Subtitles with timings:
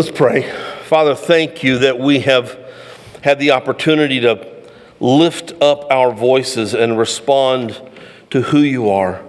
[0.00, 0.50] Let's pray.
[0.84, 2.58] Father, thank you that we have
[3.22, 4.50] had the opportunity to
[4.98, 7.78] lift up our voices and respond
[8.30, 9.22] to who you are,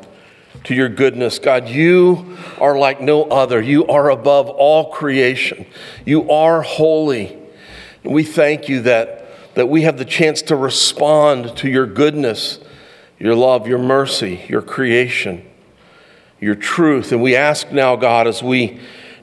[0.64, 1.40] to your goodness.
[1.40, 3.62] God, you are like no other.
[3.62, 5.66] You are above all creation.
[6.06, 7.38] You are holy.
[8.06, 12.60] And we thank you that, that we have the chance to respond to your goodness,
[13.20, 15.46] your love, your mercy, your creation,
[16.40, 17.12] your truth.
[17.12, 18.80] And we ask now, God, as we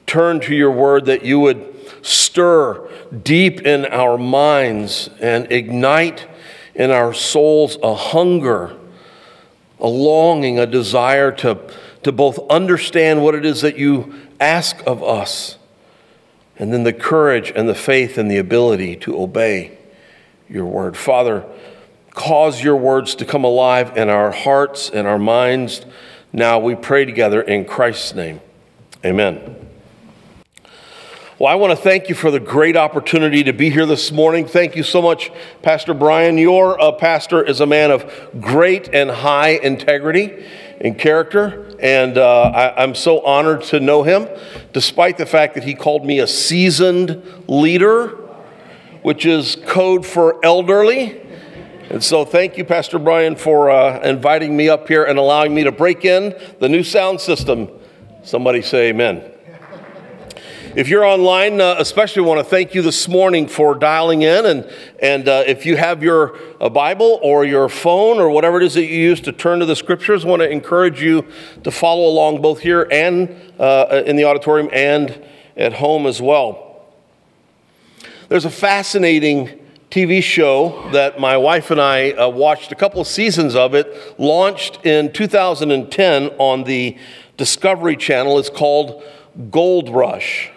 [0.09, 2.88] turn to your word, that you would stir
[3.22, 6.26] deep in our minds and ignite
[6.75, 8.76] in our souls a hunger,
[9.79, 11.58] a longing, a desire to,
[12.02, 15.58] to both understand what it is that you ask of us,
[16.57, 19.77] and then the courage and the faith and the ability to obey
[20.49, 20.96] your word.
[20.96, 21.44] Father,
[22.13, 25.85] cause your words to come alive in our hearts and our minds.
[26.32, 28.40] Now we pray together in Christ's name.
[29.04, 29.68] Amen.
[31.39, 34.45] Well, I want to thank you for the great opportunity to be here this morning.
[34.45, 35.31] Thank you so much,
[35.62, 36.36] Pastor Brian.
[36.36, 40.45] Your uh, pastor is a man of great and high integrity
[40.80, 44.27] and character, and uh, I, I'm so honored to know him,
[44.72, 48.08] despite the fact that he called me a seasoned leader,
[49.02, 51.20] which is code for elderly.
[51.89, 55.62] And so, thank you, Pastor Brian, for uh, inviting me up here and allowing me
[55.62, 57.69] to break in the new sound system.
[58.25, 59.38] Somebody say amen.
[60.77, 64.44] If you're online, uh, especially want to thank you this morning for dialing in.
[64.44, 68.64] And, and uh, if you have your uh, Bible or your phone or whatever it
[68.64, 71.27] is that you use to turn to the scriptures, want to encourage you
[71.64, 75.24] to follow along both here and uh, in the auditorium and
[75.56, 76.83] at home as well.
[78.28, 83.06] There's a fascinating TV show that my wife and I uh, watched a couple of
[83.06, 86.98] seasons of it, launched in 2010 on the
[87.39, 88.39] Discovery Channel.
[88.39, 89.02] It's called
[89.50, 90.50] Gold Rush.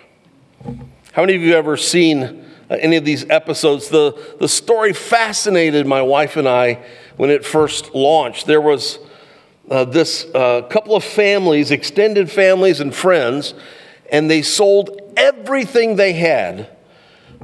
[1.13, 3.89] How many of you ever seen uh, any of these episodes?
[3.89, 6.83] The, the story fascinated my wife and I
[7.17, 8.47] when it first launched.
[8.47, 8.99] There was
[9.69, 13.53] uh, this uh, couple of families, extended families and friends,
[14.11, 16.69] and they sold everything they had,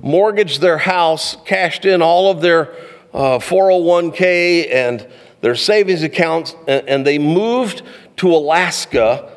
[0.02, 2.74] mortgaged their house, cashed in all of their
[3.14, 5.08] uh, 401k and
[5.42, 7.82] their savings accounts, and, and they moved
[8.18, 9.34] to Alaska,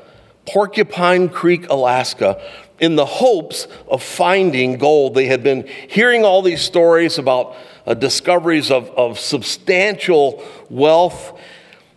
[0.47, 2.43] Porcupine Creek, Alaska,
[2.81, 5.15] in the hopes of finding gold.
[5.15, 7.55] They had been hearing all these stories about
[7.87, 11.39] uh, discoveries of, of substantial wealth.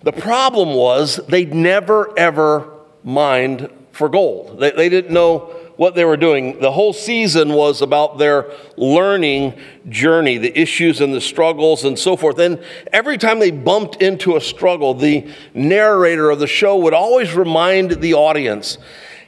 [0.04, 2.70] The problem was they'd never, ever
[3.04, 4.60] mined for gold.
[4.60, 6.60] They, they didn't know what they were doing.
[6.60, 9.58] The whole season was about their learning
[9.90, 12.38] journey, the issues and the struggles and so forth.
[12.40, 17.34] And every time they bumped into a struggle, the narrator of the show would always
[17.34, 18.78] remind the audience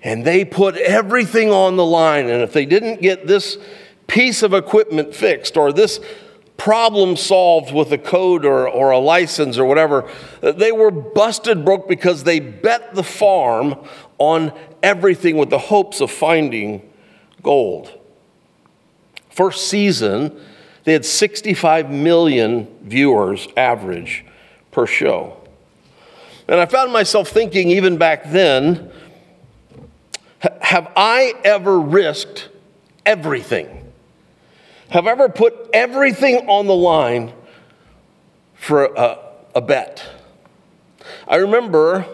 [0.05, 2.29] and they put everything on the line.
[2.29, 3.57] And if they didn't get this
[4.05, 5.99] piece of equipment fixed or this
[6.57, 10.07] problem solved with a code or, or a license or whatever,
[10.41, 13.75] they were busted broke because they bet the farm
[14.19, 16.87] on everything with the hopes of finding
[17.41, 17.91] gold.
[19.31, 20.39] First season,
[20.83, 24.23] they had 65 million viewers average
[24.72, 25.35] per show.
[26.47, 28.91] And I found myself thinking, even back then,
[30.62, 32.50] have I ever risked
[33.06, 33.91] everything?
[34.90, 37.34] Have I ever put everything on the line
[38.53, 39.19] for a,
[39.56, 40.07] a bet?
[41.28, 42.06] I remember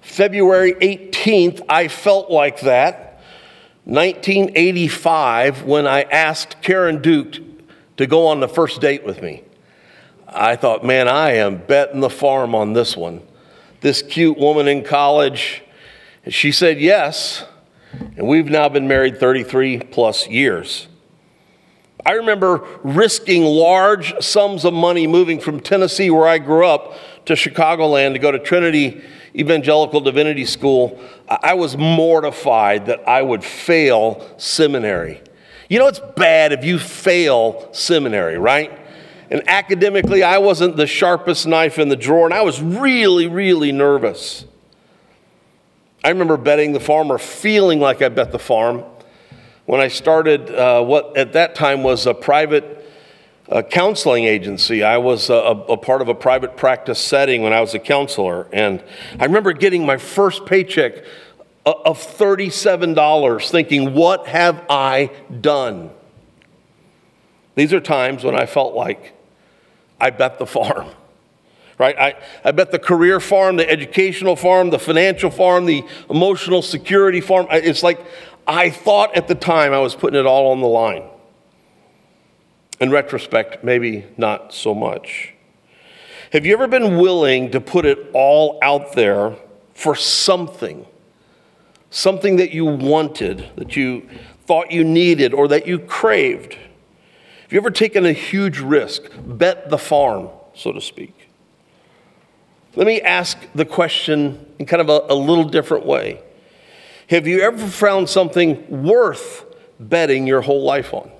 [0.00, 3.22] February 18th, I felt like that.
[3.84, 7.38] 1985, when I asked Karen Duke
[7.96, 9.42] to go on the first date with me.
[10.26, 13.20] I thought, man, I am betting the farm on this one.
[13.80, 15.62] This cute woman in college,
[16.28, 17.44] she said yes,
[17.92, 20.86] and we've now been married 33 plus years.
[22.04, 26.94] I remember risking large sums of money moving from Tennessee, where I grew up,
[27.26, 29.02] to Chicagoland to go to Trinity
[29.34, 31.00] Evangelical Divinity School.
[31.28, 35.20] I was mortified that I would fail seminary.
[35.68, 38.76] You know, it's bad if you fail seminary, right?
[39.30, 43.70] And academically, I wasn't the sharpest knife in the drawer, and I was really, really
[43.70, 44.44] nervous.
[46.02, 48.84] I remember betting the farm or feeling like I bet the farm
[49.66, 52.78] when I started uh, what at that time was a private
[53.50, 54.82] uh, counseling agency.
[54.82, 58.48] I was a, a, part of a private practice setting when I was a counselor.
[58.52, 58.82] And
[59.18, 61.04] I remember getting my first paycheck
[61.66, 65.10] uh, of $37 thinking, what have I
[65.40, 65.90] done?
[67.56, 69.12] These are times when I felt like
[70.00, 70.88] I bet the farm
[71.80, 71.98] right?
[71.98, 77.22] I, I bet the career farm, the educational farm, the financial farm, the emotional security
[77.22, 77.98] farm, it's like
[78.46, 81.04] I thought at the time I was putting it all on the line.
[82.82, 85.32] In retrospect, maybe not so much.
[86.34, 89.34] Have you ever been willing to put it all out there
[89.72, 90.84] for something?
[91.88, 94.06] Something that you wanted, that you
[94.46, 96.54] thought you needed, or that you craved?
[96.54, 101.19] Have you ever taken a huge risk, bet the farm, so to speak?
[102.76, 106.22] Let me ask the question in kind of a, a little different way.
[107.08, 109.44] Have you ever found something worth
[109.80, 111.10] betting your whole life on?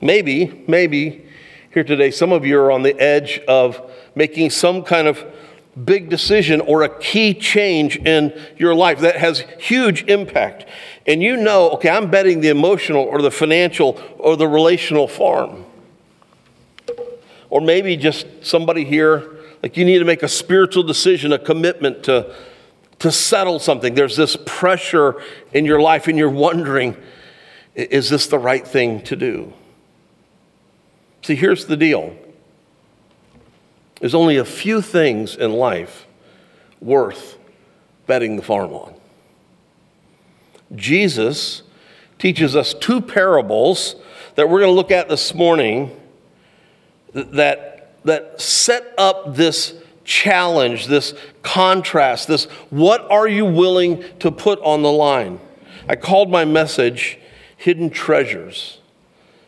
[0.00, 1.24] Maybe, maybe
[1.72, 5.24] here today, some of you are on the edge of making some kind of
[5.84, 10.66] big decision or a key change in your life that has huge impact.
[11.06, 15.64] And you know, okay, I'm betting the emotional or the financial or the relational farm.
[17.48, 22.04] Or maybe just somebody here, like you need to make a spiritual decision, a commitment
[22.04, 22.34] to,
[22.98, 23.94] to settle something.
[23.94, 25.22] There's this pressure
[25.52, 26.96] in your life, and you're wondering,
[27.74, 29.52] is this the right thing to do?
[31.22, 32.16] See, here's the deal
[34.00, 36.06] there's only a few things in life
[36.80, 37.38] worth
[38.08, 38.94] betting the farm on.
[40.74, 41.62] Jesus
[42.18, 43.94] teaches us two parables
[44.34, 45.96] that we're going to look at this morning
[47.12, 47.71] that,
[48.04, 54.82] that set up this challenge, this contrast, this what are you willing to put on
[54.82, 55.40] the line?
[55.88, 57.18] I called my message
[57.56, 58.78] Hidden Treasures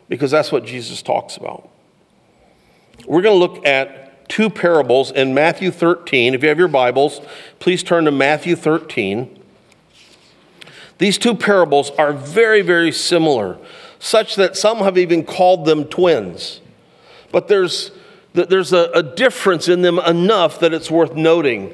[0.07, 1.69] because that's what Jesus talks about.
[3.05, 6.33] We're going to look at two parables in Matthew 13.
[6.33, 7.21] If you have your Bibles,
[7.59, 9.43] please turn to Matthew 13.
[10.97, 13.57] These two parables are very, very similar,
[13.99, 16.61] such that some have even called them twins.
[17.31, 17.91] But there's,
[18.35, 21.73] there's a, a difference in them enough that it's worth noting.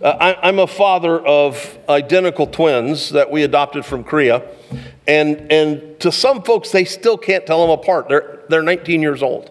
[0.00, 4.42] Uh, I, am a father of identical twins that we adopted from Korea.
[5.06, 8.08] And, and to some folks, they still can't tell them apart.
[8.08, 9.50] They're, they're 19 years old.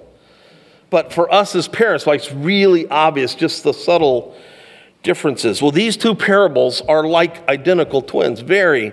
[0.90, 4.36] But for us as parents, like it's really obvious, just the subtle
[5.04, 5.62] differences.
[5.62, 8.92] Well, these two parables are like identical twins, very,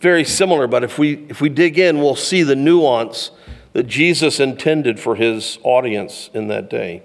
[0.00, 0.66] very similar.
[0.66, 3.32] But if we, if we dig in, we'll see the nuance
[3.72, 7.02] that Jesus intended for his audience in that day.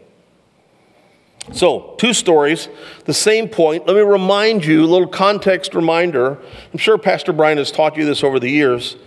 [1.53, 2.67] So, two stories,
[3.05, 3.87] the same point.
[3.87, 6.37] Let me remind you, a little context reminder.
[6.73, 8.97] I'm sure Pastor Brian has taught you this over the years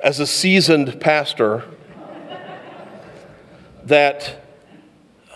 [0.00, 1.64] as a seasoned pastor
[3.84, 4.42] that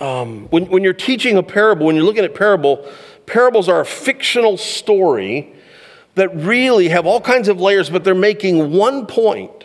[0.00, 2.90] um, when, when you're teaching a parable, when you're looking at parable,
[3.26, 5.54] parables are a fictional story
[6.14, 9.64] that really have all kinds of layers, but they're making one point.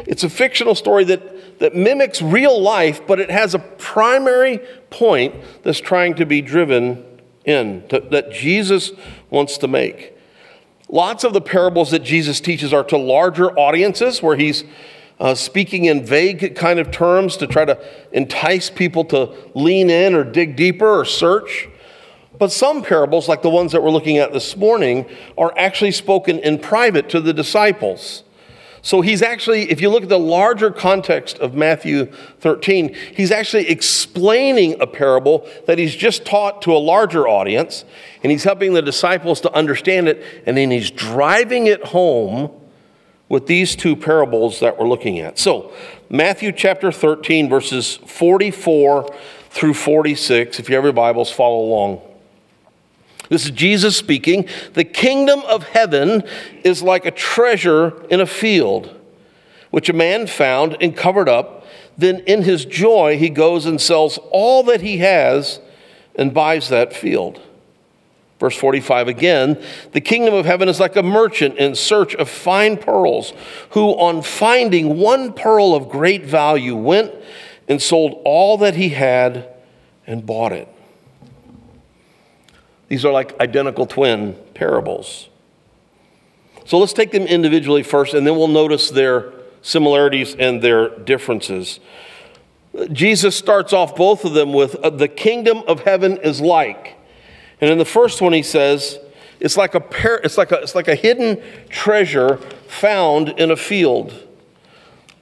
[0.00, 1.22] It's a fictional story that,
[1.58, 4.58] that mimics real life, but it has a primary
[4.90, 7.04] point that's trying to be driven
[7.44, 8.92] in, to, that Jesus
[9.30, 10.16] wants to make.
[10.88, 14.64] Lots of the parables that Jesus teaches are to larger audiences where he's
[15.20, 17.78] uh, speaking in vague kind of terms to try to
[18.12, 21.68] entice people to lean in or dig deeper or search.
[22.38, 25.06] But some parables, like the ones that we're looking at this morning,
[25.38, 28.24] are actually spoken in private to the disciples.
[28.84, 32.04] So he's actually, if you look at the larger context of Matthew
[32.40, 37.86] 13, he's actually explaining a parable that he's just taught to a larger audience,
[38.22, 42.50] and he's helping the disciples to understand it, and then he's driving it home
[43.30, 45.38] with these two parables that we're looking at.
[45.38, 45.72] So,
[46.10, 49.08] Matthew chapter 13, verses 44
[49.48, 50.60] through 46.
[50.60, 52.02] If you have your Bibles, follow along.
[53.28, 54.48] This is Jesus speaking.
[54.74, 56.24] The kingdom of heaven
[56.62, 58.94] is like a treasure in a field,
[59.70, 61.66] which a man found and covered up.
[61.96, 65.60] Then, in his joy, he goes and sells all that he has
[66.16, 67.40] and buys that field.
[68.40, 69.62] Verse 45 again,
[69.92, 73.32] the kingdom of heaven is like a merchant in search of fine pearls,
[73.70, 77.12] who, on finding one pearl of great value, went
[77.68, 79.48] and sold all that he had
[80.06, 80.68] and bought it.
[82.88, 85.28] These are like identical twin parables.
[86.64, 91.80] So let's take them individually first, and then we'll notice their similarities and their differences.
[92.92, 96.96] Jesus starts off both of them with uh, the kingdom of heaven is like.
[97.60, 98.98] And in the first one, he says,
[99.40, 103.56] it's like a, par- it's like a, it's like a hidden treasure found in a
[103.56, 104.12] field.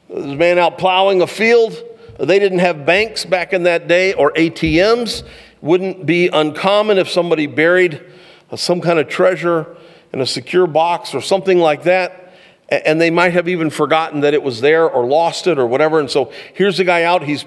[0.09, 1.83] There's a man out plowing a field.
[2.19, 5.25] They didn't have banks back in that day or ATMs.
[5.63, 8.03] Wouldn't be uncommon if somebody buried
[8.51, 9.75] uh, some kind of treasure
[10.13, 12.35] in a secure box or something like that.
[12.69, 16.01] And they might have even forgotten that it was there or lost it or whatever.
[16.01, 17.23] And so here's the guy out.
[17.23, 17.45] He's,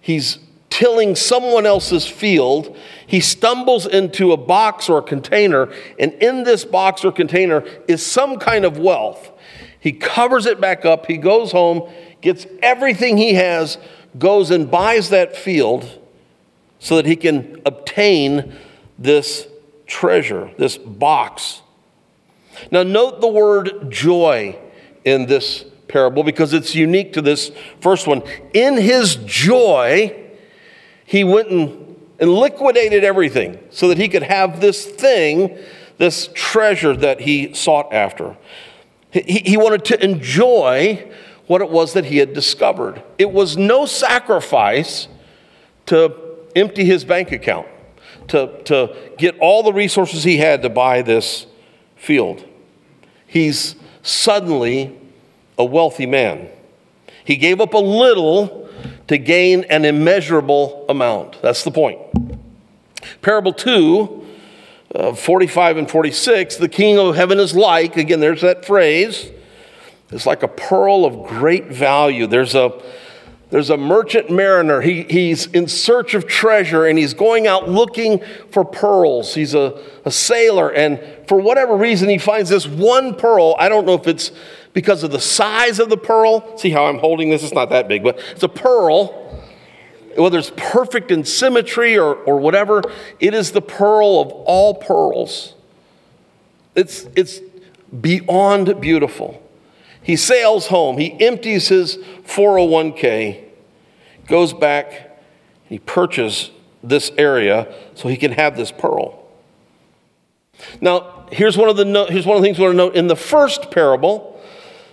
[0.00, 0.38] he's
[0.72, 2.74] tilling someone else's field,
[3.06, 8.04] he stumbles into a box or a container, and in this box or container is
[8.04, 9.30] some kind of wealth.
[9.78, 11.92] He covers it back up, he goes home,
[12.22, 13.76] gets everything he has,
[14.18, 16.01] goes and buys that field
[16.82, 18.52] so that he can obtain
[18.98, 19.46] this
[19.86, 21.62] treasure, this box.
[22.72, 24.58] Now, note the word joy
[25.04, 28.24] in this parable because it's unique to this first one.
[28.52, 30.28] In his joy,
[31.04, 35.56] he went and, and liquidated everything so that he could have this thing,
[35.98, 38.36] this treasure that he sought after.
[39.12, 41.12] He, he wanted to enjoy
[41.46, 43.04] what it was that he had discovered.
[43.18, 45.06] It was no sacrifice
[45.86, 46.21] to
[46.56, 47.66] empty his bank account,
[48.28, 51.46] to, to get all the resources he had to buy this
[51.96, 52.44] field.
[53.26, 54.98] He's suddenly
[55.58, 56.48] a wealthy man.
[57.24, 58.68] He gave up a little
[59.08, 61.40] to gain an immeasurable amount.
[61.42, 61.98] That's the point.
[63.20, 64.26] Parable 2,
[64.94, 69.30] uh, 45 and 46, the king of heaven is like, again, there's that phrase,
[70.10, 72.26] it's like a pearl of great value.
[72.26, 72.82] There's a
[73.52, 74.80] there's a merchant mariner.
[74.80, 79.34] He, he's in search of treasure and he's going out looking for pearls.
[79.34, 83.54] He's a, a sailor, and for whatever reason, he finds this one pearl.
[83.58, 84.32] I don't know if it's
[84.72, 86.56] because of the size of the pearl.
[86.56, 87.44] See how I'm holding this?
[87.44, 89.18] It's not that big, but it's a pearl.
[90.16, 92.82] Whether it's perfect in symmetry or, or whatever,
[93.20, 95.52] it is the pearl of all pearls.
[96.74, 97.40] It's, it's
[98.00, 99.41] beyond beautiful.
[100.02, 100.98] He sails home.
[100.98, 103.44] He empties his 401k,
[104.26, 105.22] goes back,
[105.68, 106.50] he purchases
[106.82, 109.18] this area so he can have this pearl.
[110.80, 112.94] Now, here's one of the, no- here's one of the things we want to note.
[112.94, 114.40] In the first parable,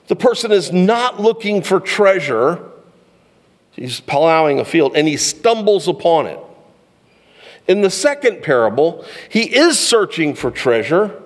[0.07, 2.63] the person is not looking for treasure.
[3.71, 6.39] He's plowing a field and he stumbles upon it.
[7.67, 11.21] In the second parable, he is searching for treasure,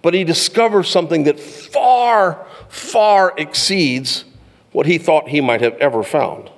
[0.00, 4.24] but he discovers something that far, far exceeds
[4.72, 6.50] what he thought he might have ever found.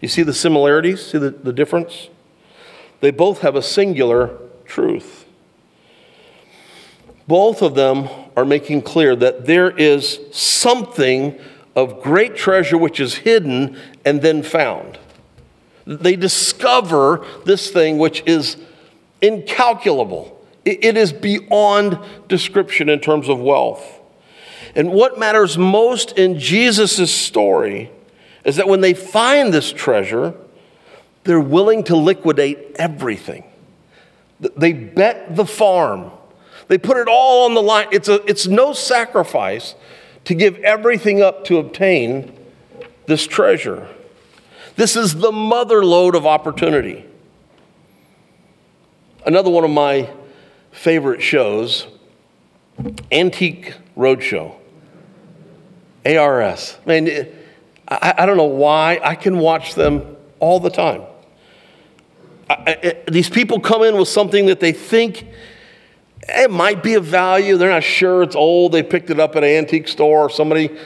[0.00, 1.04] You see the similarities?
[1.04, 2.08] See the, the difference?
[3.00, 5.26] They both have a singular truth.
[7.28, 11.38] Both of them are making clear that there is something
[11.74, 14.98] of great treasure which is hidden and then found.
[15.86, 18.56] They discover this thing which is
[19.20, 20.32] incalculable.
[20.64, 24.00] It is beyond description in terms of wealth.
[24.76, 27.90] And what matters most in Jesus' story
[28.44, 30.34] is that when they find this treasure,
[31.24, 33.42] they're willing to liquidate everything.
[34.38, 36.12] They bet the farm
[36.68, 37.88] they put it all on the line.
[37.92, 39.74] It's, a, it's no sacrifice
[40.24, 42.36] to give everything up to obtain
[43.06, 43.88] this treasure.
[44.74, 47.04] This is the mother lode of opportunity.
[49.24, 50.10] Another one of my
[50.72, 51.86] favorite shows,
[53.10, 54.55] Antique Roadshow,
[56.06, 56.76] ARS.
[56.86, 57.28] Man,
[57.88, 59.00] I, I don't know why.
[59.02, 61.02] I can watch them all the time.
[62.48, 65.26] I, I, these people come in with something that they think
[66.28, 67.56] it might be of value.
[67.56, 68.72] They're not sure it's old.
[68.72, 70.76] They picked it up at an antique store or somebody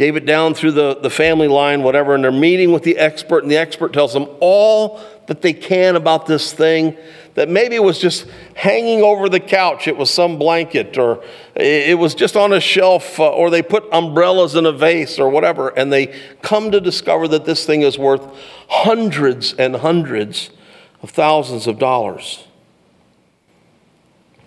[0.00, 3.42] gave it down through the, the family line, whatever, and they're meeting with the expert,
[3.42, 6.96] and the expert tells them all that they can about this thing.
[7.34, 11.22] That maybe it was just hanging over the couch, it was some blanket, or
[11.54, 15.28] it was just on a shelf, uh, or they put umbrellas in a vase, or
[15.28, 18.26] whatever, and they come to discover that this thing is worth
[18.70, 20.48] hundreds and hundreds
[21.02, 22.46] of thousands of dollars.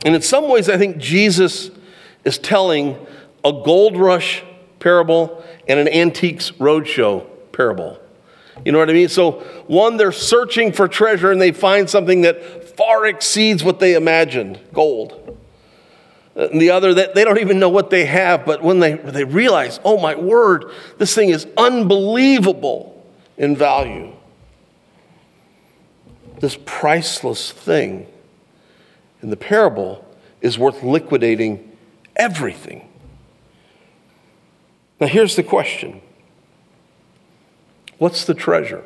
[0.03, 1.69] And in some ways, I think Jesus
[2.25, 2.97] is telling
[3.45, 4.41] a gold rush
[4.83, 7.97] parable and an antiques roadshow parable.
[8.65, 9.07] You know what I mean?
[9.07, 13.95] So, one, they're searching for treasure and they find something that far exceeds what they
[13.95, 15.37] imagined gold.
[16.35, 19.23] And the other, that they don't even know what they have, but when they, they
[19.23, 20.65] realize, oh my word,
[20.97, 23.05] this thing is unbelievable
[23.37, 24.13] in value.
[26.39, 28.07] This priceless thing
[29.21, 30.05] in the parable
[30.41, 31.71] is worth liquidating
[32.17, 32.89] everything.
[34.99, 36.01] Now, here's the question
[37.97, 38.83] What's the treasure?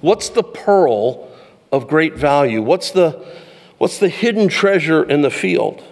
[0.00, 1.30] What's the pearl
[1.70, 2.60] of great value?
[2.60, 3.24] What's the,
[3.78, 5.82] what's the hidden treasure in the field?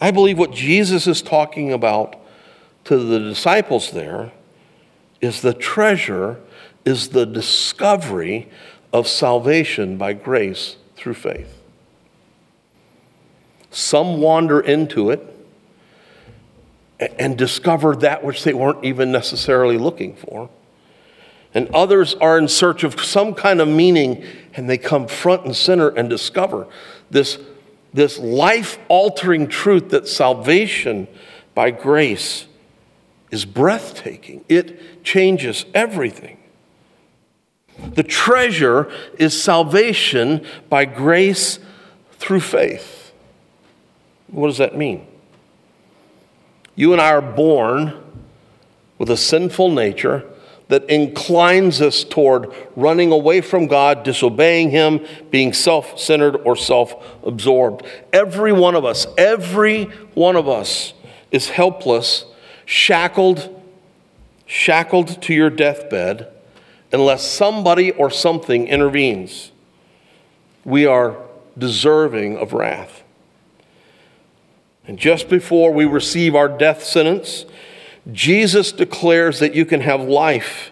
[0.00, 2.16] I believe what Jesus is talking about
[2.84, 4.32] to the disciples there
[5.20, 6.38] is the treasure,
[6.84, 8.48] is the discovery
[8.92, 11.60] of salvation by grace through faith.
[13.70, 15.35] Some wander into it
[16.98, 20.48] and discover that which they weren't even necessarily looking for.
[21.54, 24.22] and others are in search of some kind of meaning,
[24.54, 26.66] and they come front and center and discover
[27.10, 27.38] this,
[27.94, 31.08] this life altering truth that salvation
[31.54, 32.46] by grace
[33.30, 34.44] is breathtaking.
[34.50, 36.36] It changes everything.
[37.94, 41.58] The treasure is salvation by grace
[42.12, 43.12] through faith.
[44.28, 45.06] What does that mean?
[46.76, 47.94] You and I are born
[48.98, 50.24] with a sinful nature
[50.68, 56.94] that inclines us toward running away from God, disobeying Him, being self centered or self
[57.24, 57.86] absorbed.
[58.12, 60.92] Every one of us, every one of us
[61.30, 62.24] is helpless,
[62.64, 63.62] shackled,
[64.44, 66.32] shackled to your deathbed
[66.92, 69.52] unless somebody or something intervenes.
[70.64, 71.16] We are
[71.56, 73.02] deserving of wrath.
[74.86, 77.44] And just before we receive our death sentence,
[78.12, 80.70] Jesus declares that you can have life.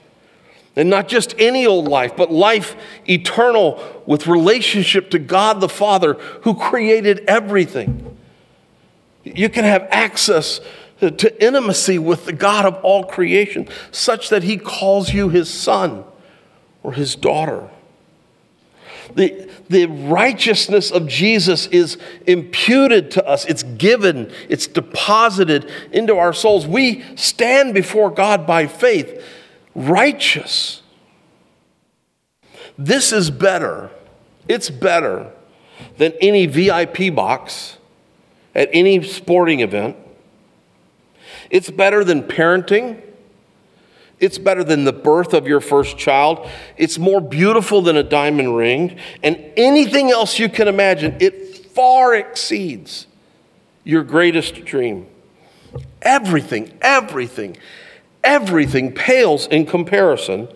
[0.77, 2.77] And not just any old life, but life
[3.09, 8.17] eternal with relationship to God the Father who created everything.
[9.23, 10.61] You can have access
[11.01, 16.05] to intimacy with the God of all creation, such that He calls you His son
[16.83, 17.69] or His daughter.
[19.15, 26.33] The, the righteousness of Jesus is imputed to us, it's given, it's deposited into our
[26.33, 26.67] souls.
[26.67, 29.23] We stand before God by faith,
[29.75, 30.83] righteous.
[32.79, 33.91] This is better.
[34.49, 35.31] It's better
[35.97, 37.79] than any VIP box
[38.55, 39.97] at any sporting event.
[41.51, 43.01] It's better than parenting.
[44.21, 46.49] It's better than the birth of your first child.
[46.77, 48.99] It's more beautiful than a diamond ring.
[49.23, 53.07] And anything else you can imagine, it far exceeds
[53.83, 55.07] your greatest dream.
[56.03, 57.57] Everything, everything,
[58.23, 60.49] everything pales in comparison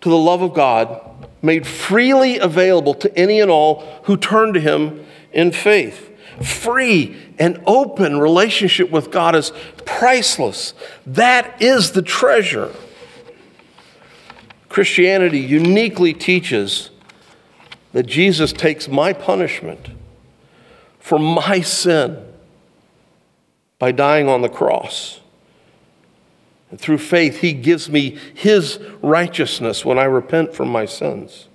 [0.00, 1.00] to the love of God
[1.40, 6.11] made freely available to any and all who turn to Him in faith
[6.42, 9.52] free and open relationship with God is
[9.84, 10.74] priceless.
[11.06, 12.74] That is the treasure.
[14.68, 16.90] Christianity uniquely teaches
[17.92, 19.90] that Jesus takes my punishment
[20.98, 22.24] for my sin
[23.78, 25.20] by dying on the cross.
[26.70, 31.48] And through faith, He gives me His righteousness when I repent from my sins.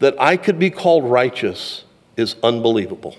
[0.00, 1.84] That I could be called righteous
[2.16, 3.14] is unbelievable,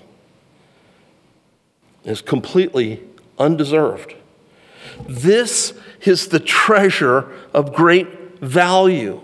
[2.04, 3.02] is completely
[3.38, 4.14] undeserved.
[5.08, 9.20] This is the treasure of great value.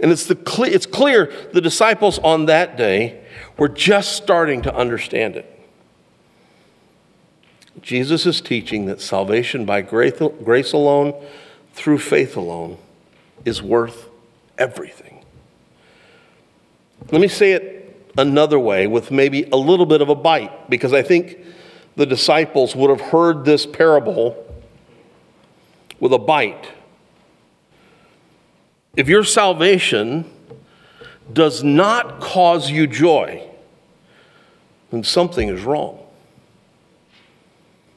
[0.00, 3.24] And it's, the cle- it's clear the disciples on that day
[3.56, 5.54] were just starting to understand it.
[7.82, 11.14] Jesus is teaching that salvation by grace alone,
[11.74, 12.78] through faith alone,
[13.44, 14.08] is worth
[14.56, 15.24] everything.
[17.12, 20.92] Let me say it another way with maybe a little bit of a bite, because
[20.92, 21.38] I think
[21.98, 24.46] the disciples would have heard this parable
[25.98, 26.68] with a bite.
[28.94, 30.24] If your salvation
[31.32, 33.44] does not cause you joy,
[34.92, 35.98] then something is wrong.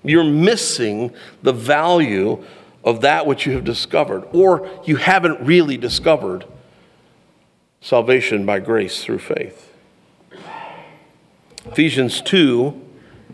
[0.01, 2.43] You're missing the value
[2.83, 6.45] of that which you have discovered, or you haven't really discovered
[7.81, 9.71] salvation by grace through faith.
[11.67, 12.80] Ephesians 2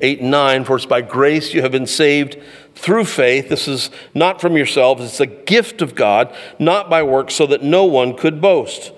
[0.01, 2.37] 8 and 9, for it's by grace you have been saved
[2.75, 3.49] through faith.
[3.49, 7.63] This is not from yourselves, it's a gift of God, not by works, so that
[7.63, 8.91] no one could boast.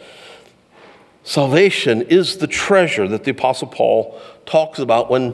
[1.23, 5.31] Salvation is the treasure that the Apostle Paul talks about when,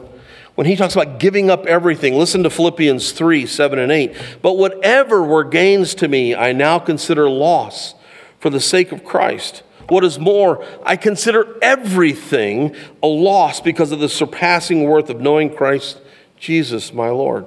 [0.54, 2.14] when he talks about giving up everything.
[2.14, 4.14] Listen to Philippians 3 7 and 8.
[4.42, 7.94] But whatever were gains to me, I now consider loss
[8.38, 9.62] for the sake of Christ.
[9.88, 15.54] What is more, I consider everything a loss because of the surpassing worth of knowing
[15.54, 16.00] Christ
[16.38, 17.46] Jesus, my Lord,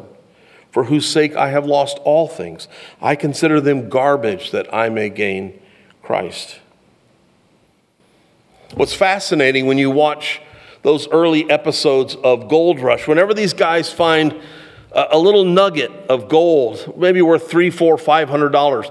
[0.72, 2.68] for whose sake I have lost all things.
[3.02, 5.60] I consider them garbage that I may gain
[6.02, 6.60] Christ.
[8.76, 10.42] What's fascinating when you watch
[10.82, 14.40] those early episodes of Gold Rush, whenever these guys find
[14.92, 18.90] a, little nugget of gold, maybe worth three, four, five hundred dollars,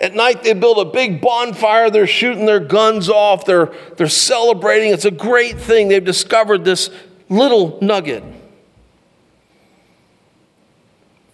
[0.00, 1.90] at night, they build a big bonfire.
[1.90, 3.44] They're shooting their guns off.
[3.44, 4.92] They're, they're celebrating.
[4.92, 5.88] It's a great thing.
[5.88, 6.90] They've discovered this
[7.28, 8.24] little nugget.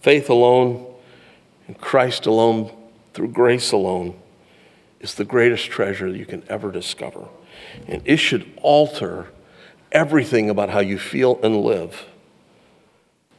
[0.01, 0.85] Faith alone
[1.67, 2.71] and Christ alone,
[3.13, 4.19] through grace alone,
[4.99, 7.25] is the greatest treasure you can ever discover.
[7.87, 9.27] And it should alter
[9.91, 12.05] everything about how you feel and live.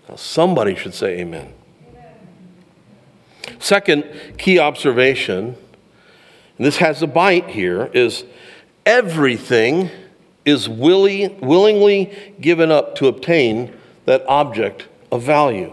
[0.09, 1.53] Now, somebody should say amen.
[3.59, 4.05] Second
[4.39, 5.57] key observation
[6.59, 8.25] and this has a bite here, is
[8.85, 9.91] everything
[10.45, 13.73] is willy, willingly given up to obtain
[14.07, 15.73] that object of value.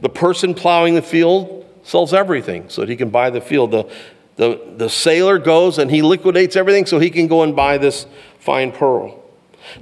[0.00, 3.72] The person plowing the field sells everything so that he can buy the field.
[3.72, 3.90] The,
[4.36, 8.06] the, the sailor goes and he liquidates everything so he can go and buy this
[8.38, 9.17] fine pearl.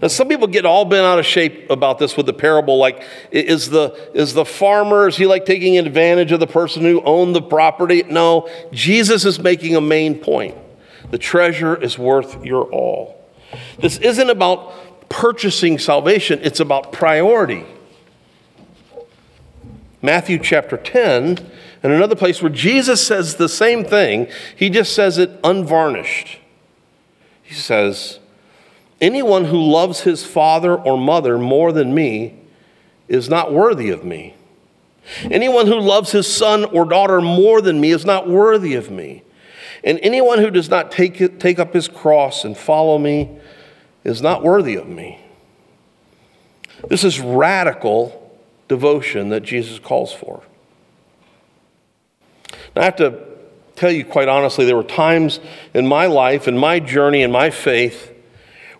[0.00, 2.78] Now, some people get all bent out of shape about this with the parable.
[2.78, 7.02] Like, is the, is the farmer, is he like taking advantage of the person who
[7.02, 8.02] owned the property?
[8.02, 10.56] No, Jesus is making a main point.
[11.10, 13.24] The treasure is worth your all.
[13.78, 17.64] This isn't about purchasing salvation, it's about priority.
[20.02, 21.50] Matthew chapter 10,
[21.82, 26.38] and another place where Jesus says the same thing, he just says it unvarnished.
[27.42, 28.18] He says,
[29.00, 32.38] Anyone who loves his father or mother more than me
[33.08, 34.34] is not worthy of me.
[35.30, 39.22] Anyone who loves his son or daughter more than me is not worthy of me.
[39.84, 43.38] And anyone who does not take, it, take up his cross and follow me
[44.02, 45.20] is not worthy of me.
[46.88, 50.42] This is radical devotion that Jesus calls for.
[52.74, 53.24] Now, I have to
[53.76, 55.38] tell you quite honestly, there were times
[55.72, 58.12] in my life, in my journey, in my faith,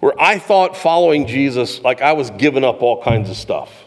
[0.06, 3.86] where I thought following Jesus, like I was giving up all kinds of stuff.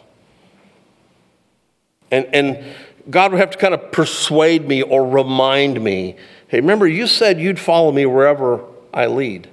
[2.12, 2.76] And, and
[3.10, 6.18] God would have to kind of persuade me or remind me
[6.50, 9.48] hey, remember, you said you'd follow me wherever I lead.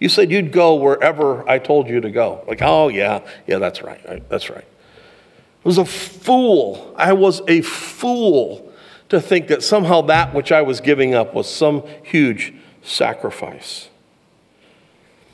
[0.00, 2.44] You said you'd go wherever I told you to go.
[2.48, 4.64] Like, oh, yeah, yeah, that's right, that's right.
[4.64, 6.96] I was a fool.
[6.96, 8.72] I was a fool
[9.10, 13.88] to think that somehow that which I was giving up was some huge sacrifice.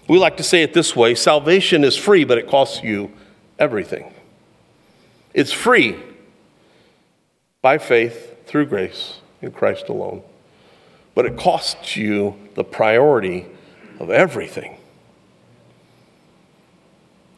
[0.06, 3.12] We like to say it this way salvation is free, but it costs you
[3.58, 4.12] everything.
[5.32, 5.96] It's free
[7.62, 10.22] by faith through grace in Christ alone,
[11.14, 13.46] but it costs you the priority
[13.98, 14.78] of everything.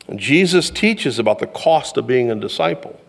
[0.09, 3.01] And Jesus teaches about the cost of being a disciple.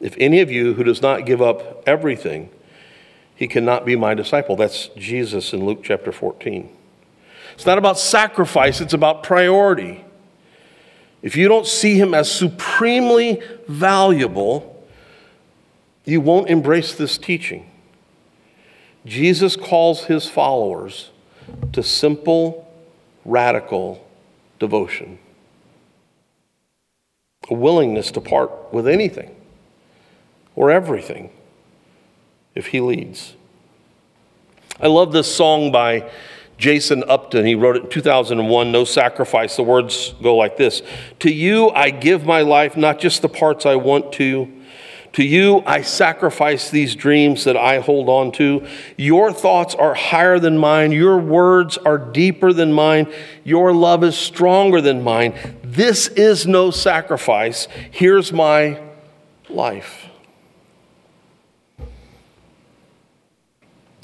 [0.00, 2.50] If any of you who does not give up everything,
[3.34, 4.56] he cannot be my disciple.
[4.56, 6.75] That's Jesus in Luke chapter 14.
[7.56, 10.04] It's not about sacrifice, it's about priority.
[11.22, 14.86] If you don't see him as supremely valuable,
[16.04, 17.70] you won't embrace this teaching.
[19.06, 21.10] Jesus calls his followers
[21.72, 22.70] to simple,
[23.24, 24.06] radical
[24.58, 25.18] devotion,
[27.48, 29.34] a willingness to part with anything
[30.54, 31.30] or everything
[32.54, 33.34] if he leads.
[34.78, 36.10] I love this song by
[36.58, 39.56] Jason Upton, he wrote it in 2001, No Sacrifice.
[39.56, 40.82] The words go like this
[41.20, 44.52] To you I give my life, not just the parts I want to.
[45.12, 48.66] To you I sacrifice these dreams that I hold on to.
[48.96, 50.92] Your thoughts are higher than mine.
[50.92, 53.12] Your words are deeper than mine.
[53.42, 55.34] Your love is stronger than mine.
[55.62, 57.66] This is no sacrifice.
[57.90, 58.80] Here's my
[59.48, 60.06] life.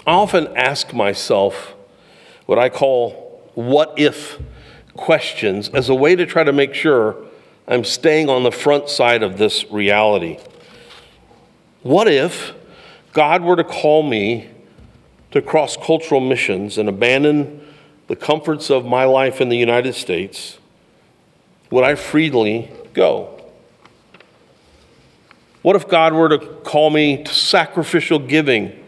[0.07, 1.75] I often ask myself,
[2.53, 4.39] what I call what if
[4.93, 7.17] questions as a way to try to make sure
[7.67, 10.39] I'm staying on the front side of this reality.
[11.81, 12.53] What if
[13.15, 14.51] God were to call me
[15.31, 17.67] to cross cultural missions and abandon
[18.09, 20.59] the comforts of my life in the United States?
[21.71, 23.51] Would I freely go?
[25.63, 28.82] What if God were to call me to sacrificial giving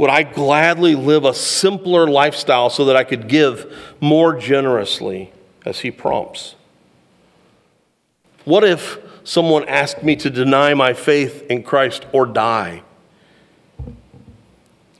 [0.00, 5.30] would I gladly live a simpler lifestyle so that I could give more generously
[5.66, 6.54] as He prompts?
[8.46, 12.82] What if someone asked me to deny my faith in Christ or die?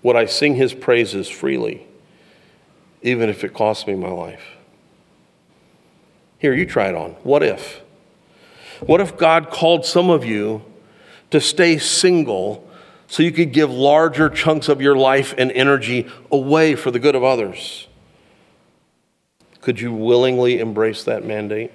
[0.02, 1.86] Would I sing His praises freely,
[3.00, 4.48] even if it cost me my life?
[6.36, 7.12] Here, you try it on.
[7.22, 7.80] What if?
[8.80, 10.60] What if God called some of you
[11.30, 12.69] to stay single
[13.10, 17.16] so you could give larger chunks of your life and energy away for the good
[17.16, 17.88] of others.
[19.60, 21.72] Could you willingly embrace that mandate?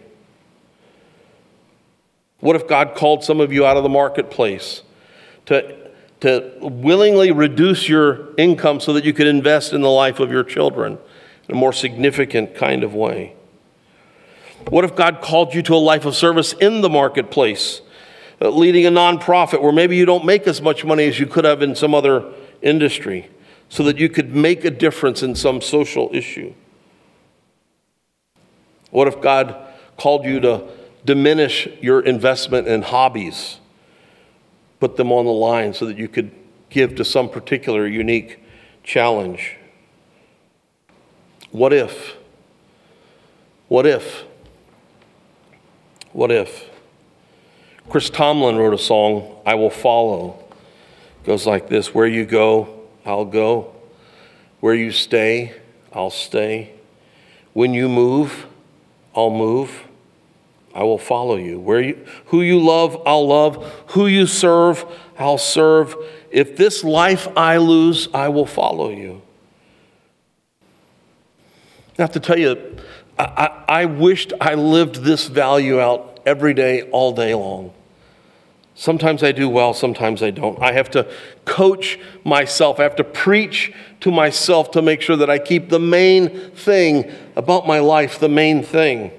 [2.40, 4.82] What if God called some of you out of the marketplace
[5.48, 10.32] to, to willingly reduce your income so that you could invest in the life of
[10.32, 10.98] your children
[11.50, 13.36] in a more significant kind of way?
[14.70, 17.82] What if God called you to a life of service in the marketplace
[18.42, 21.46] Uh, leading a nonprofit where maybe you don't make as much money as you could
[21.46, 23.30] have in some other industry
[23.70, 26.54] so that you could make a difference in some social issue?
[28.92, 29.56] What if God
[29.98, 30.68] called you to
[31.06, 33.60] diminish your investment in hobbies,
[34.80, 36.32] put them on the line so that you could
[36.70, 38.40] give to some particular unique
[38.84, 39.58] challenge.
[41.52, 42.16] What if?
[43.68, 44.24] What if?
[46.12, 46.70] What if?
[47.90, 50.44] Chris Tomlin wrote a song, I Will Follow.
[51.22, 53.74] It goes like this Where you go, I'll go.
[54.60, 55.54] Where you stay,
[55.94, 56.74] I'll stay.
[57.54, 58.48] When you move,
[59.16, 59.84] I'll move.
[60.74, 61.58] I will follow you.
[61.58, 63.64] Where you who you love, I'll love.
[63.92, 64.86] Who you serve,
[65.18, 65.96] I'll serve.
[66.32, 69.22] If this life I lose, I will follow you.
[71.98, 72.78] I have to tell you,
[73.18, 77.74] I, I, I wished I lived this value out every day, all day long.
[78.78, 80.62] Sometimes I do well, sometimes I don't.
[80.62, 81.10] I have to
[81.46, 85.80] coach myself, I have to preach to myself to make sure that I keep the
[85.80, 89.12] main thing about my life the main thing.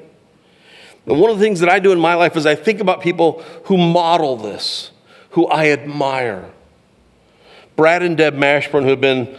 [1.07, 3.01] And one of the things that I do in my life is I think about
[3.01, 4.91] people who model this,
[5.31, 6.51] who I admire.
[7.77, 9.39] Brad and Deb Mashburn, who have been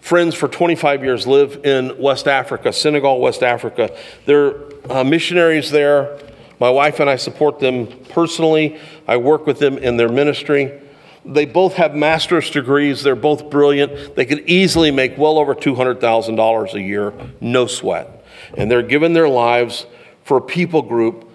[0.00, 3.96] friends for 25 years, live in West Africa, Senegal, West Africa.
[4.26, 4.54] They're
[4.90, 6.18] uh, missionaries there.
[6.60, 8.78] My wife and I support them personally.
[9.08, 10.78] I work with them in their ministry.
[11.24, 13.02] They both have master's degrees.
[13.02, 14.14] They're both brilliant.
[14.14, 18.24] They could easily make well over $200,000 a year, no sweat.
[18.56, 19.86] And they're giving their lives
[20.24, 21.28] for a people group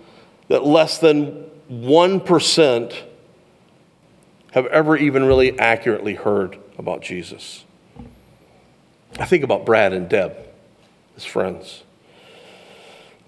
[0.47, 2.95] that less than 1%
[4.51, 7.63] have ever even really accurately heard about Jesus.
[9.19, 10.37] I think about Brad and Deb,
[11.15, 11.84] his friends.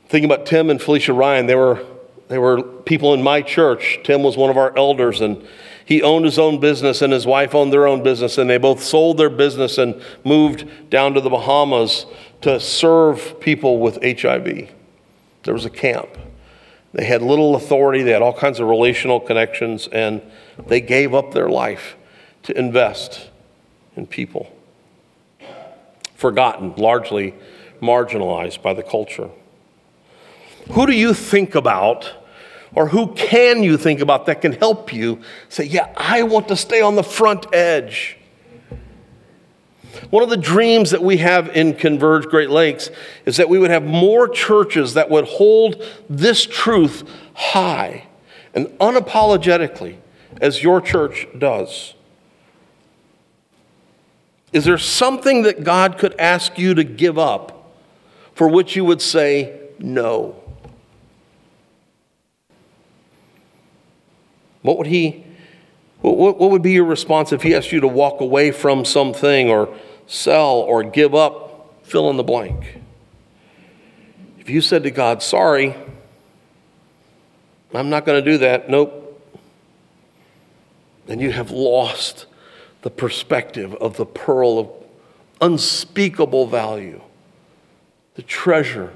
[0.07, 1.47] Think about Tim and Felicia Ryan.
[1.47, 1.83] They were,
[2.29, 3.99] they were people in my church.
[4.03, 5.45] Tim was one of our elders, and
[5.83, 8.81] he owned his own business, and his wife owned their own business, and they both
[8.81, 12.05] sold their business and moved down to the Bahamas
[12.41, 14.69] to serve people with HIV.
[15.43, 16.09] There was a camp.
[16.93, 20.21] They had little authority, they had all kinds of relational connections, and
[20.67, 21.95] they gave up their life
[22.43, 23.29] to invest
[23.95, 24.51] in people.
[26.15, 27.35] Forgotten, largely
[27.81, 29.29] marginalized by the culture.
[30.71, 32.13] Who do you think about,
[32.75, 36.55] or who can you think about that can help you say, Yeah, I want to
[36.55, 38.17] stay on the front edge?
[40.09, 42.89] One of the dreams that we have in Converge Great Lakes
[43.25, 48.07] is that we would have more churches that would hold this truth high
[48.53, 49.97] and unapologetically
[50.39, 51.93] as your church does.
[54.53, 57.73] Is there something that God could ask you to give up
[58.33, 60.41] for which you would say no?
[64.67, 65.23] What would he
[66.01, 69.73] what, would be your response if he asked you to walk away from something or
[70.07, 72.81] sell or give up, fill in the blank?
[74.39, 75.73] If you said to God, sorry,
[77.73, 79.25] I'm not going to do that, nope,
[81.05, 82.25] then you have lost
[82.81, 84.69] the perspective of the pearl of
[85.39, 87.01] unspeakable value,
[88.15, 88.91] the treasure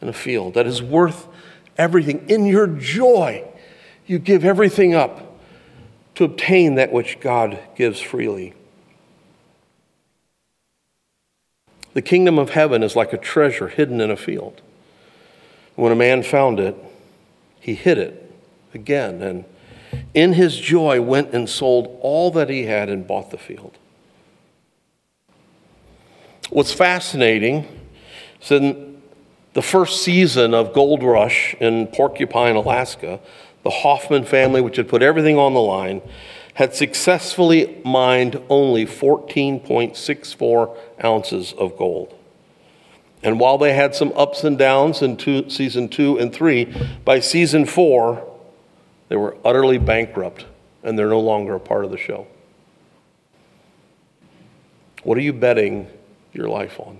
[0.00, 1.26] in a field that is worth
[1.76, 2.28] everything.
[2.30, 3.44] In your joy,
[4.06, 5.38] you give everything up
[6.14, 8.54] to obtain that which God gives freely.
[11.94, 14.60] The kingdom of heaven is like a treasure hidden in a field.
[15.76, 16.76] When a man found it,
[17.60, 18.20] he hid it
[18.72, 19.44] again and
[20.12, 23.76] in his joy went and sold all that he had and bought the field.
[26.50, 27.66] What's fascinating
[28.40, 29.02] is in
[29.54, 33.20] the first season of Gold Rush in Porcupine, Alaska,
[33.64, 36.02] the Hoffman family, which had put everything on the line,
[36.54, 42.14] had successfully mined only 14.64 ounces of gold.
[43.22, 46.72] And while they had some ups and downs in two, season two and three,
[47.04, 48.30] by season four,
[49.08, 50.44] they were utterly bankrupt
[50.82, 52.26] and they're no longer a part of the show.
[55.02, 55.88] What are you betting
[56.32, 56.98] your life on?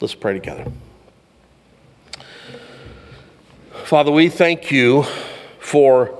[0.00, 0.70] Let's pray together.
[3.84, 5.04] Father, we thank you
[5.58, 6.16] for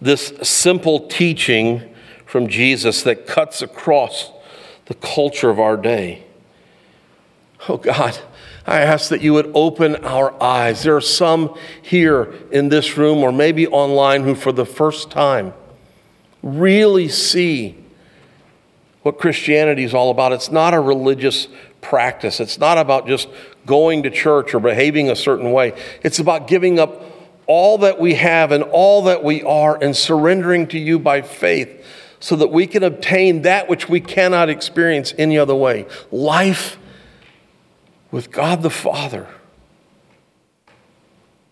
[0.00, 1.82] this simple teaching
[2.24, 4.30] from Jesus that cuts across
[4.86, 6.24] the culture of our day.
[7.68, 8.18] Oh God,
[8.66, 10.82] I ask that you would open our eyes.
[10.82, 15.52] There are some here in this room or maybe online who, for the first time,
[16.42, 17.76] really see
[19.02, 20.32] what Christianity is all about.
[20.32, 21.48] It's not a religious
[21.84, 23.28] practice, it's not about just
[23.66, 25.80] going to church or behaving a certain way.
[26.02, 27.02] It's about giving up
[27.46, 31.84] all that we have and all that we are and surrendering to you by faith
[32.18, 36.78] so that we can obtain that which we cannot experience any other way life
[38.10, 39.28] with God the Father.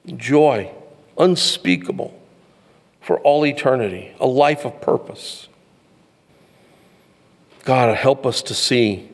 [0.06, 0.72] Joy
[1.18, 2.18] unspeakable
[3.00, 5.48] for all eternity, a life of purpose.
[7.64, 9.11] God, help us to see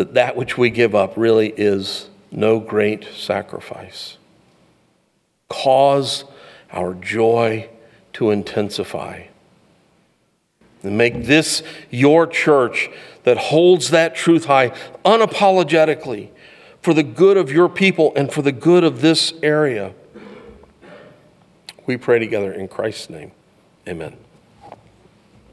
[0.00, 4.16] that that which we give up really is no great sacrifice.
[5.50, 6.24] Cause
[6.72, 7.68] our joy
[8.14, 9.24] to intensify.
[10.82, 12.88] And make this your church
[13.24, 14.70] that holds that truth high
[15.04, 16.30] unapologetically
[16.80, 19.92] for the good of your people and for the good of this area.
[21.84, 23.32] We pray together in Christ's name.
[23.86, 24.16] Amen.